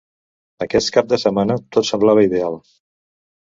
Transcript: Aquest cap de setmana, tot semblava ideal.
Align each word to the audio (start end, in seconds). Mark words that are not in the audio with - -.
Aquest 0.65 0.89
cap 0.95 1.11
de 1.11 1.19
setmana, 1.25 1.59
tot 1.77 1.89
semblava 1.91 2.27
ideal. 2.31 2.61